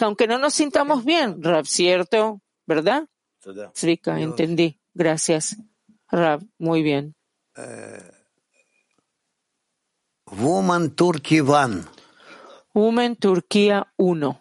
aunque 0.00 0.26
no 0.26 0.38
nos 0.38 0.54
sintamos 0.54 1.04
bien, 1.04 1.40
¿cierto? 1.64 2.40
¿Verdad? 2.64 3.08
Zvika, 3.74 4.20
entendí. 4.20 4.78
Gracias. 4.94 5.56
Rab, 6.10 6.42
muy 6.58 6.82
bien. 6.82 7.14
Eh, 7.56 8.02
Woman 10.26 10.90
Turkey 10.90 11.40
One. 11.40 11.82
Woman 12.74 13.16
Turquía 13.16 13.86
1. 13.96 14.36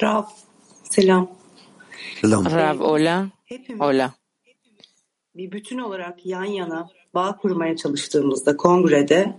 Rab, 0.00 0.26
selam. 0.90 1.30
Selam. 2.20 2.44
Rab, 2.44 2.80
hola. 2.80 3.30
Hola. 3.78 4.14
Bir 5.34 5.52
bütün 5.52 5.78
olarak 5.78 6.26
yan 6.26 6.44
yana 6.44 6.88
bağ 7.14 7.36
kurmaya 7.36 7.76
çalıştığımızda 7.76 8.56
kongrede 8.56 9.36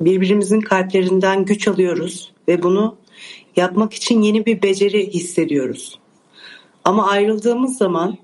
birbirimizin 0.00 0.60
kalplerinden 0.60 1.44
güç 1.44 1.68
alıyoruz 1.68 2.32
ve 2.48 2.62
bunu 2.62 2.98
yapmak 3.58 3.94
için 3.94 4.22
yeni 4.22 4.46
bir 4.46 4.62
beceri 4.62 5.10
hissediyoruz. 5.14 5.98
Ama 6.84 7.08
ayrıldığımız 7.08 7.78
zaman 7.78 8.18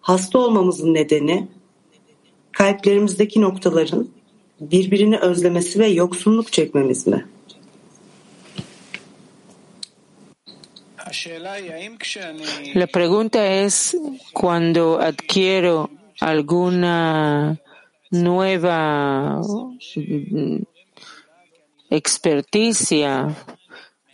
hasta 0.00 0.38
olmamızın 0.38 0.94
nedeni 0.94 1.48
kalplerimizdeki 2.52 3.40
noktaların 3.40 4.08
birbirini 4.60 5.18
özlemesi 5.18 5.78
ve 5.78 5.86
yoksunluk 5.86 6.52
çekmemiz 6.52 7.06
mi? 7.06 7.26
La 12.74 12.86
pregunta 12.86 13.44
es, 13.44 13.94
cuando 14.34 14.98
adquiero 14.98 15.88
alguna 16.20 17.56
nueva 18.12 19.40
experticia 21.90 23.32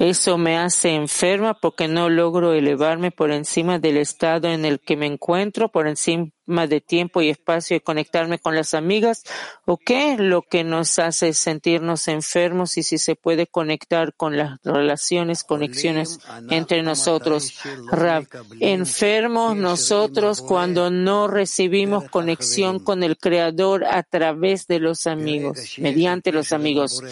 Eso 0.00 0.38
me 0.38 0.57
hace 0.57 0.95
enferma 0.95 1.52
porque 1.52 1.87
no 1.87 2.09
logro 2.09 2.54
elevarme 2.54 3.11
por 3.11 3.30
encima 3.30 3.78
del 3.78 3.99
estado 3.99 4.49
en 4.49 4.64
el 4.64 4.80
que 4.80 4.97
me 4.97 5.04
encuentro, 5.04 5.69
por 5.69 5.87
encima 5.87 6.30
de 6.47 6.80
tiempo 6.80 7.23
y 7.23 7.30
espacio 7.30 7.76
y 7.76 7.80
conectarme 7.80 8.38
con 8.38 8.54
las 8.56 8.75
amigas 8.75 9.23
o 9.66 9.76
qué 9.76 10.16
lo 10.18 10.42
que 10.42 10.64
nos 10.64 10.99
hace 10.99 11.32
sentirnos 11.32 12.09
enfermos 12.09 12.76
y 12.76 12.82
si 12.82 12.99
se 12.99 13.14
puede 13.14 13.47
conectar 13.47 14.14
con 14.14 14.37
las 14.37 14.59
relaciones, 14.64 15.44
conexiones 15.44 16.18
entre 16.50 16.82
nosotros. 16.82 17.54
Rab, 17.90 18.26
enfermos 18.59 19.56
nosotros 19.56 20.42
cuando 20.42 20.90
no 20.90 21.28
recibimos 21.28 22.11
conexión 22.11 22.80
con 22.80 23.02
el 23.02 23.16
Creador 23.16 23.85
a 23.85 24.02
través 24.02 24.66
de 24.66 24.80
los 24.80 25.06
amigos, 25.06 25.78
mediante 25.78 26.32
los 26.32 26.52
amigos. 26.52 27.02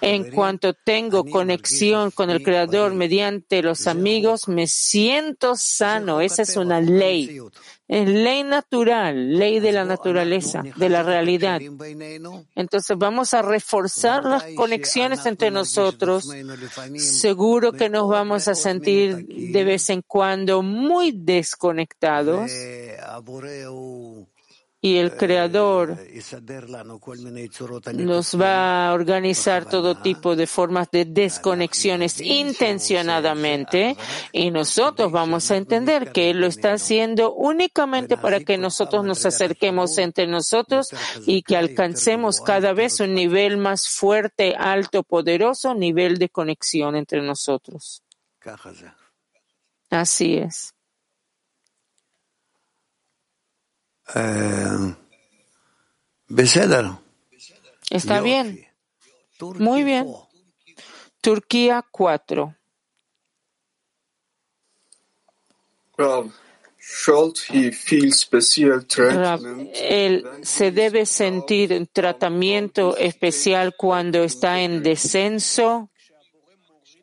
En 0.00 0.30
cuanto 0.32 0.72
tengo 0.74 1.24
conexión 1.24 2.10
con 2.10 2.30
el 2.30 2.42
Creador 2.42 2.94
mediante 2.94 3.62
los 3.62 3.86
amigos, 3.86 4.48
me 4.48 4.66
siento 4.66 5.54
sano. 5.56 6.20
Esa 6.20 6.42
es 6.42 6.56
una 6.56 6.80
ley. 6.80 7.40
Es 7.88 8.06
ley 8.06 8.44
natural, 8.44 9.38
ley 9.38 9.60
de 9.60 9.72
la 9.72 9.86
naturaleza, 9.86 10.62
de 10.76 10.88
la 10.90 11.02
realidad. 11.02 11.58
Entonces 12.54 12.98
vamos 12.98 13.32
a 13.32 13.40
reforzar 13.40 14.24
las 14.24 14.44
conexiones 14.54 15.24
entre 15.24 15.50
nosotros. 15.50 16.28
Seguro 16.98 17.72
que 17.72 17.88
nos 17.88 18.08
vamos 18.08 18.46
a 18.46 18.54
sentir 18.54 19.26
de 19.26 19.64
vez 19.64 19.88
en 19.88 20.02
cuando 20.02 20.62
muy 20.62 21.12
desconectados 21.12 22.50
y 24.80 24.96
el 24.96 25.16
Creador 25.16 25.98
nos 27.94 28.40
va 28.40 28.88
a 28.88 28.92
organizar 28.92 29.64
todo 29.64 30.00
tipo 30.00 30.36
de 30.36 30.46
formas 30.46 30.88
de 30.92 31.04
desconexiones 31.04 32.20
intencionadamente. 32.20 33.96
y 34.32 34.50
nosotros 34.52 35.10
vamos 35.10 35.50
a 35.50 35.56
entender 35.56 36.12
que 36.12 36.30
Él 36.30 36.40
lo 36.40 36.46
está 36.46 36.74
haciendo 36.74 37.34
únicamente 37.34 38.16
para 38.16 38.40
que 38.40 38.56
nosotros 38.56 39.04
nos 39.04 39.26
acerquemos 39.26 39.98
entre 39.98 40.28
nosotros 40.28 40.90
y 41.26 41.42
que 41.42 41.56
alcancemos 41.56 42.40
cada 42.40 42.72
vez 42.72 43.00
un 43.00 43.14
nivel 43.14 43.56
más 43.56 43.88
fuerte, 43.88 44.54
alto, 44.56 45.02
poderoso, 45.02 45.74
nivel 45.74 46.18
de 46.18 46.28
conexión 46.28 46.94
entre 46.94 47.20
nosotros. 47.20 48.02
Así 49.90 50.36
es. 50.36 50.72
Eh, 53.97 53.97
Está 57.90 58.20
bien. 58.20 58.66
Muy 59.40 59.84
bien. 59.84 60.06
Turquía 61.20 61.84
4. 61.90 62.54
Él 69.74 70.24
se 70.42 70.70
debe 70.70 71.04
sentir 71.06 71.72
un 71.72 71.86
tratamiento 71.86 72.96
especial 72.96 73.74
cuando 73.76 74.22
está 74.24 74.60
en 74.60 74.82
descenso 74.82 75.90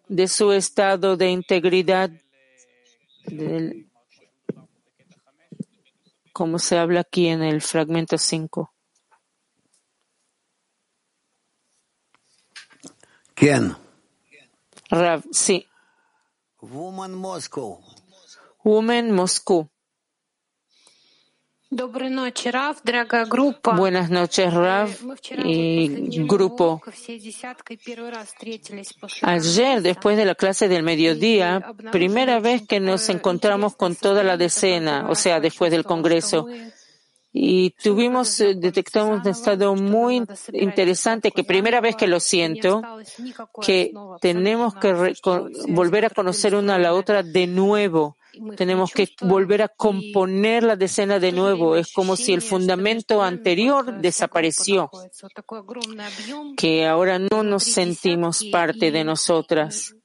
de 0.07 0.27
su 0.27 0.51
estado 0.51 1.17
de 1.17 1.29
integridad, 1.29 2.09
como 6.35 6.59
se 6.59 6.77
habla 6.77 6.99
aquí 6.99 7.29
en 7.29 7.41
el 7.41 7.61
fragmento 7.61 8.17
5. 8.17 8.73
¿Quién? 13.33 13.73
Rav, 14.89 15.23
sí. 15.31 15.65
Woman 16.59 17.13
Moscow. 17.13 17.81
Woman 18.65 19.11
Moscú. 19.11 19.69
Buenas 23.75 24.09
noches, 24.09 24.53
Rav 24.53 24.89
y 25.43 26.25
grupo. 26.25 26.81
Ayer, 29.21 29.81
después 29.81 30.15
de 30.15 30.25
la 30.25 30.35
clase 30.35 30.69
del 30.69 30.83
mediodía, 30.83 31.73
primera 31.91 32.39
vez 32.39 32.65
que 32.65 32.79
nos 32.79 33.09
encontramos 33.09 33.75
con 33.75 33.95
toda 33.95 34.23
la 34.23 34.37
decena, 34.37 35.07
o 35.09 35.15
sea, 35.15 35.41
después 35.41 35.69
del 35.69 35.83
Congreso, 35.83 36.47
y 37.37 37.71
tuvimos, 37.71 38.39
eh, 38.39 38.55
detectamos 38.55 39.19
un 39.19 39.29
estado 39.29 39.75
muy 39.75 40.23
interesante 40.53 41.31
que 41.31 41.43
primera 41.43 41.81
vez 41.81 41.97
que 41.97 42.07
lo 42.07 42.21
siento, 42.21 42.81
que 43.61 43.91
tenemos 44.21 44.73
que 44.75 45.13
volver 45.67 46.05
a 46.05 46.09
conocer 46.09 46.55
una 46.55 46.75
a 46.75 46.79
la 46.79 46.93
otra 46.93 47.23
de 47.23 47.45
nuevo. 47.45 48.15
Tenemos 48.55 48.91
que 48.91 49.09
volver 49.21 49.61
a 49.61 49.67
componer 49.67 50.63
la 50.63 50.75
decena 50.75 51.19
de 51.19 51.31
nuevo. 51.31 51.75
Es 51.75 51.91
como 51.93 52.15
si 52.15 52.33
el 52.33 52.41
fundamento 52.41 53.21
anterior 53.21 53.99
desapareció, 54.01 54.89
que 56.57 56.85
ahora 56.85 57.19
no 57.19 57.43
nos 57.43 57.63
sentimos 57.63 58.43
parte 58.51 58.91
de 58.91 59.03
nosotras. 59.03 59.95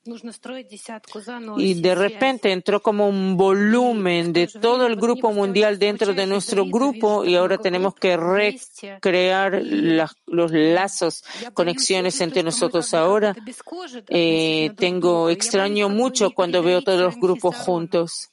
Y 1.58 1.80
de 1.80 1.94
repente 1.94 2.52
entró 2.52 2.80
como 2.80 3.08
un 3.08 3.36
volumen 3.36 4.32
de 4.32 4.46
todo 4.46 4.86
el 4.86 4.96
grupo 4.96 5.32
mundial 5.32 5.78
dentro 5.78 6.12
de 6.14 6.26
nuestro 6.26 6.64
grupo 6.66 7.24
y 7.24 7.36
ahora 7.36 7.58
tenemos 7.58 7.94
que 7.94 8.16
recrear 8.16 9.62
los 9.62 10.50
lazos, 10.52 11.24
conexiones 11.54 12.20
entre 12.20 12.42
nosotros 12.42 12.92
ahora. 12.94 13.34
Eh, 14.08 14.70
tengo, 14.76 15.30
extraño 15.30 15.88
mucho 15.88 16.30
cuando 16.30 16.62
veo 16.62 16.82
todos 16.82 17.00
los 17.00 17.16
grupos 17.16 17.56
juntos. 17.56 18.30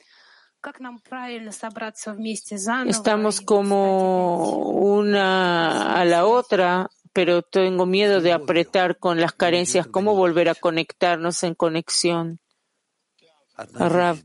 Estamos 2.87 3.41
como 3.41 4.69
una 4.69 5.93
a 5.93 6.05
la 6.05 6.25
otra 6.25 6.89
pero 7.17 7.41
tengo 7.41 7.87
miedo 7.87 8.21
de 8.21 8.31
apretar 8.31 8.99
con 8.99 9.19
las 9.19 9.33
carencias. 9.33 9.87
¿Cómo 9.87 10.13
volver 10.13 10.49
a 10.49 10.53
conectarnos 10.53 11.41
en 11.41 11.55
conexión? 11.55 12.39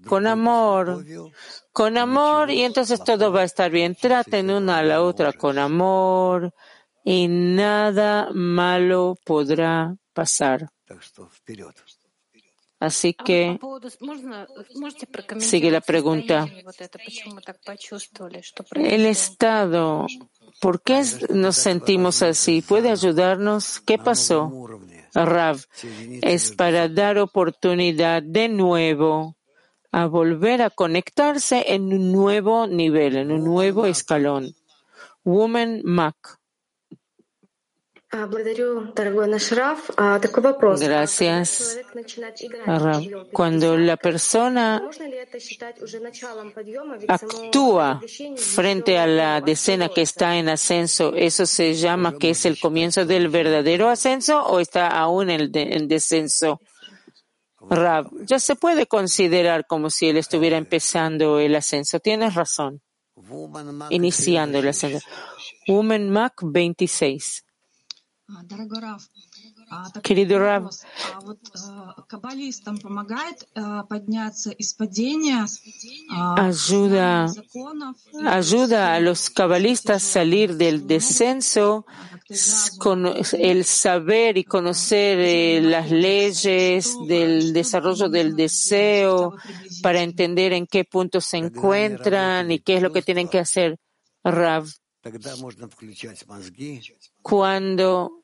con 0.06 0.26
amor, 0.26 1.02
con 1.72 1.96
amor 1.96 2.50
y 2.50 2.64
entonces 2.64 3.02
todo 3.02 3.32
va 3.32 3.40
a 3.40 3.44
estar 3.44 3.70
bien. 3.70 3.94
Traten 3.94 4.50
una 4.50 4.80
a 4.80 4.82
la 4.82 5.00
otra 5.00 5.32
con 5.32 5.58
amor 5.58 6.52
y 7.02 7.28
nada 7.28 8.28
malo 8.34 9.16
podrá 9.24 9.96
pasar. 10.12 10.68
Así 12.78 13.14
que 13.14 13.58
sigue 15.38 15.70
la 15.70 15.80
pregunta. 15.80 16.46
El 18.74 19.06
Estado 19.06 20.06
¿Por 20.62 20.80
qué 20.80 21.02
nos 21.30 21.56
sentimos 21.56 22.22
así? 22.22 22.62
¿Puede 22.62 22.88
ayudarnos? 22.88 23.80
¿Qué 23.80 23.98
pasó? 23.98 24.52
Rav, 25.12 25.58
es 26.22 26.52
para 26.52 26.88
dar 26.88 27.18
oportunidad 27.18 28.22
de 28.22 28.48
nuevo 28.48 29.34
a 29.90 30.06
volver 30.06 30.62
a 30.62 30.70
conectarse 30.70 31.74
en 31.74 31.92
un 31.92 32.12
nuevo 32.12 32.68
nivel, 32.68 33.16
en 33.16 33.32
un 33.32 33.42
nuevo 33.42 33.86
escalón. 33.86 34.54
Woman 35.24 35.80
Mac. 35.82 36.38
Gracias. 40.78 41.80
Cuando 43.32 43.78
la 43.78 43.96
persona 43.96 44.82
actúa 47.08 48.02
frente 48.36 48.98
a 48.98 49.06
la 49.06 49.40
decena 49.40 49.88
que 49.88 50.02
está 50.02 50.36
en 50.36 50.50
ascenso, 50.50 51.14
¿eso 51.14 51.46
se 51.46 51.72
llama 51.72 52.18
que 52.18 52.30
es 52.30 52.44
el 52.44 52.60
comienzo 52.60 53.06
del 53.06 53.30
verdadero 53.30 53.88
ascenso 53.88 54.44
o 54.44 54.60
está 54.60 54.88
aún 54.88 55.30
en, 55.30 55.88
descenso? 55.88 56.60
Rab, 57.70 58.10
ya 58.26 58.38
se 58.38 58.56
puede 58.56 58.86
considerar 58.86 59.66
como 59.66 59.88
si 59.88 60.10
él 60.10 60.18
estuviera 60.18 60.58
empezando 60.58 61.38
el 61.38 61.54
ascenso. 61.54 61.98
Tienes 61.98 62.34
razón. 62.34 62.82
Iniciando 63.88 64.58
el 64.58 64.68
ascenso. 64.68 65.06
Woman 65.66 66.10
Mac 66.10 66.34
26. 66.42 67.44
Querido 70.02 70.38
Rav, 70.38 70.70
ayuda, 76.36 77.32
ayuda 78.26 78.94
a 78.94 79.00
los 79.00 79.30
cabalistas 79.30 79.96
a 79.96 80.12
salir 80.12 80.56
del 80.56 80.86
descenso 80.86 81.86
con 82.78 83.06
el 83.32 83.64
saber 83.64 84.38
y 84.38 84.44
conocer 84.44 85.18
eh, 85.20 85.60
las 85.60 85.90
leyes 85.90 86.96
del 87.06 87.52
desarrollo 87.52 88.08
del 88.08 88.34
deseo 88.36 89.34
para 89.82 90.02
entender 90.02 90.52
en 90.52 90.66
qué 90.66 90.84
punto 90.84 91.20
se 91.20 91.38
encuentran 91.38 92.50
y 92.50 92.60
qué 92.60 92.76
es 92.76 92.82
lo 92.82 92.92
que 92.92 93.02
tienen 93.02 93.28
que 93.28 93.38
hacer. 93.38 93.78
Rav, 94.24 94.66
cuando 97.22 98.21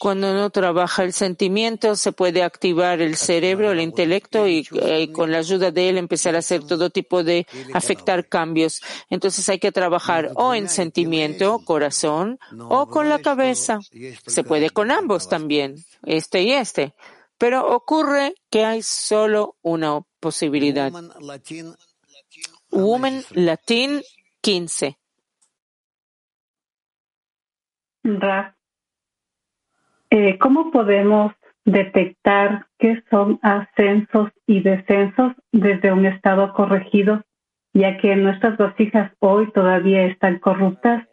cuando 0.00 0.32
no 0.32 0.48
trabaja 0.48 1.04
el 1.04 1.12
sentimiento, 1.12 1.94
se 1.94 2.12
puede 2.12 2.42
activar 2.42 3.02
el 3.02 3.16
cerebro, 3.16 3.70
el 3.70 3.82
intelecto 3.82 4.48
y, 4.48 4.66
eh, 4.80 5.12
con 5.12 5.30
la 5.30 5.36
ayuda 5.36 5.72
de 5.72 5.90
él 5.90 5.98
empezar 5.98 6.34
a 6.34 6.38
hacer 6.38 6.66
todo 6.66 6.88
tipo 6.88 7.22
de 7.22 7.46
afectar 7.74 8.26
cambios. 8.26 8.80
Entonces 9.10 9.46
hay 9.50 9.58
que 9.58 9.72
trabajar 9.72 10.30
o 10.36 10.54
en 10.54 10.70
sentimiento, 10.70 11.58
corazón, 11.66 12.38
o 12.70 12.88
con 12.88 13.10
la 13.10 13.18
cabeza. 13.18 13.78
Se 14.26 14.42
puede 14.42 14.70
con 14.70 14.90
ambos 14.90 15.28
también, 15.28 15.76
este 16.06 16.44
y 16.44 16.52
este. 16.52 16.94
Pero 17.36 17.68
ocurre 17.68 18.34
que 18.48 18.64
hay 18.64 18.82
solo 18.82 19.56
una 19.60 20.00
posibilidad. 20.18 20.90
Woman 22.70 23.22
Latin 23.32 24.00
15. 24.40 24.99
Eh, 30.10 30.38
¿cómo 30.38 30.70
podemos 30.70 31.32
detectar 31.64 32.66
qué 32.78 33.02
son 33.10 33.38
ascensos 33.42 34.30
y 34.46 34.60
descensos 34.62 35.32
desde 35.52 35.92
un 35.92 36.06
estado 36.06 36.52
corregido, 36.52 37.22
ya 37.72 37.98
que 37.98 38.16
nuestras 38.16 38.56
vasijas 38.56 39.12
hoy 39.20 39.50
todavía 39.52 40.04
están 40.06 40.38
corruptas? 40.38 41.06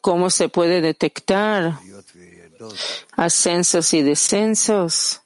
¿cómo 0.00 0.30
se 0.30 0.48
puede 0.48 0.80
detectar 0.80 1.74
ascensos 3.16 3.92
y 3.94 4.02
descensos. 4.02 5.20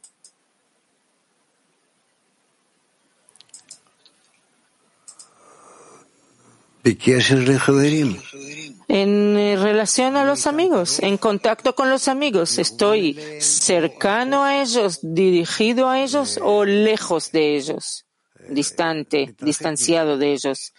En 8.88 9.36
eh, 9.36 9.56
relación 9.56 10.16
a 10.16 10.24
los 10.24 10.46
amigos, 10.46 10.98
en 11.00 11.18
contacto 11.18 11.74
con 11.74 11.90
los 11.90 12.08
amigos, 12.08 12.58
¿estoy 12.58 13.14
cercano 13.40 14.42
a 14.42 14.62
ellos, 14.62 14.98
dirigido 15.02 15.88
a 15.88 16.00
ellos 16.00 16.40
o 16.42 16.64
lejos 16.64 17.32
de 17.32 17.56
ellos? 17.56 18.06
Distante, 18.48 19.34
distanciado 19.38 20.16
de 20.16 20.32
ellos. 20.32 20.72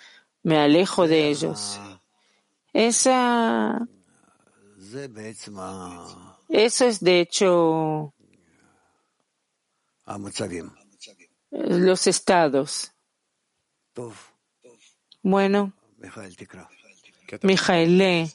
Me 0.44 0.58
alejo 0.58 1.08
de 1.08 1.30
ellos. 1.30 1.80
Esa 2.74 3.88
Eso 6.52 6.86
es 6.86 7.00
de 7.00 7.22
hecho 7.22 8.14
los 11.50 12.08
estados. 12.08 12.92
Bueno, 15.22 15.72
Mijael, 17.42 18.30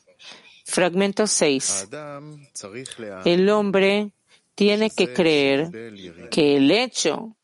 fragmento 0.65 1.27
6. 1.27 1.89
El 3.27 3.51
hombre 3.51 4.13
tiene 4.55 4.89
que 4.89 5.13
creer 5.13 5.71
que 6.31 6.57
el 6.57 6.71
hecho 6.71 7.37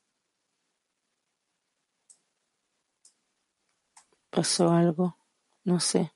pasó 4.31 4.71
algo, 4.71 5.19
no 5.65 5.81
sé. 5.81 6.13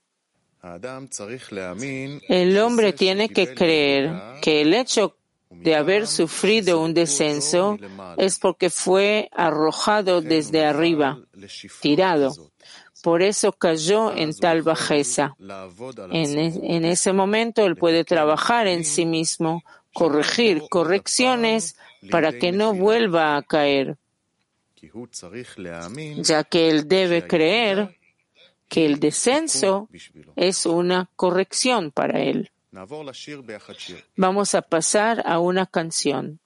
El 2.28 2.58
hombre 2.58 2.92
tiene 2.92 3.28
que 3.28 3.54
creer 3.54 4.12
que 4.42 4.62
el 4.62 4.74
hecho 4.74 5.16
de 5.50 5.74
haber 5.74 6.06
sufrido 6.06 6.80
un 6.80 6.92
descenso 6.94 7.78
es 8.16 8.38
porque 8.38 8.70
fue 8.70 9.28
arrojado 9.32 10.20
desde 10.20 10.64
arriba, 10.64 11.18
tirado. 11.80 12.34
Por 13.02 13.22
eso 13.22 13.52
cayó 13.52 14.12
en 14.16 14.34
tal 14.34 14.62
bajeza. 14.62 15.36
En, 16.10 16.38
en 16.38 16.84
ese 16.84 17.12
momento 17.12 17.64
él 17.64 17.76
puede 17.76 18.04
trabajar 18.04 18.66
en 18.66 18.84
sí 18.84 19.06
mismo, 19.06 19.62
corregir 19.92 20.62
correcciones 20.68 21.76
para 22.10 22.32
que 22.32 22.52
no 22.52 22.74
vuelva 22.74 23.36
a 23.36 23.42
caer, 23.42 23.96
ya 26.18 26.44
que 26.44 26.68
él 26.68 26.88
debe 26.88 27.26
creer 27.26 27.95
que 28.68 28.86
el 28.86 28.98
descenso 29.00 29.88
es 30.36 30.66
una 30.66 31.10
corrección 31.16 31.90
para 31.90 32.20
él. 32.20 32.50
Vamos 34.16 34.54
a 34.54 34.62
pasar 34.62 35.22
a 35.26 35.38
una 35.38 35.66
canción. 35.66 36.40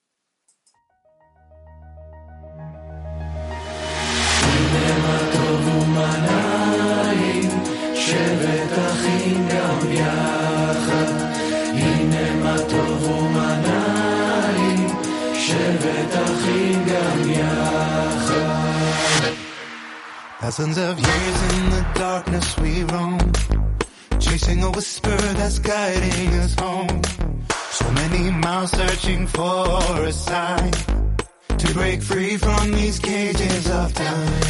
Thousands 20.50 20.78
of 20.78 20.98
years 20.98 21.42
in 21.52 21.70
the 21.70 21.86
darkness 21.94 22.58
we 22.58 22.82
roam, 22.82 23.20
chasing 24.18 24.64
a 24.64 24.70
whisper 24.72 25.16
that's 25.38 25.60
guiding 25.60 26.28
us 26.40 26.56
home. 26.58 27.02
So 27.70 27.88
many 27.92 28.30
miles 28.32 28.72
searching 28.72 29.28
for 29.28 29.78
a 30.04 30.12
sign 30.12 30.72
to 31.56 31.72
break 31.72 32.02
free 32.02 32.36
from 32.36 32.72
these 32.72 32.98
cages 32.98 33.70
of 33.70 33.94
time. 33.94 34.40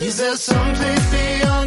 Is 0.00 0.16
there 0.16 0.36
some 0.36 0.74
place 0.74 1.10
beyond 1.10 1.59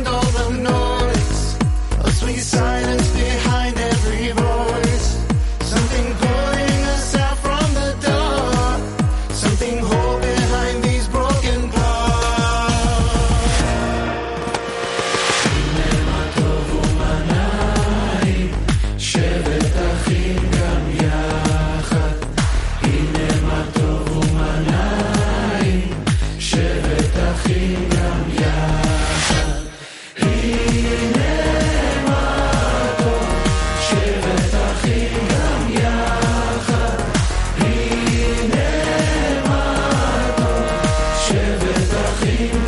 No, 42.21 42.62